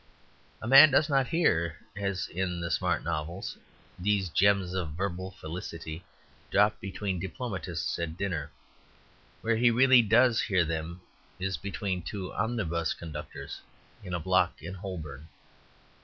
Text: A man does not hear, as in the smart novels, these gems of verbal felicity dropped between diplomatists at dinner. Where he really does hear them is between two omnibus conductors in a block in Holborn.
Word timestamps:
A 0.63 0.67
man 0.67 0.89
does 0.89 1.09
not 1.09 1.27
hear, 1.27 1.77
as 1.95 2.27
in 2.27 2.59
the 2.59 2.71
smart 2.71 3.03
novels, 3.03 3.55
these 3.99 4.29
gems 4.29 4.73
of 4.73 4.93
verbal 4.93 5.29
felicity 5.29 6.03
dropped 6.49 6.81
between 6.81 7.19
diplomatists 7.19 7.99
at 7.99 8.17
dinner. 8.17 8.49
Where 9.41 9.57
he 9.57 9.69
really 9.69 10.01
does 10.01 10.41
hear 10.41 10.65
them 10.65 11.01
is 11.39 11.55
between 11.55 12.01
two 12.01 12.33
omnibus 12.33 12.95
conductors 12.95 13.61
in 14.03 14.15
a 14.15 14.19
block 14.19 14.63
in 14.63 14.73
Holborn. 14.73 15.27